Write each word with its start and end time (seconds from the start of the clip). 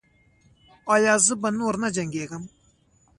ایا 0.93 1.13
زه 1.25 1.33
به 1.41 1.49
نور 1.59 1.75
نه 1.83 1.89
جنګیږم؟ 1.95 2.43